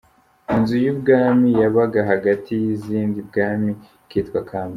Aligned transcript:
Inzu 0.55 0.75
y’umwami 0.85 1.49
yabaga 1.61 1.99
hagati 2.11 2.51
y’izindi 2.61 3.17
ibwami 3.23 3.69
ikitwa 4.05 4.39
Kambere 4.49 4.69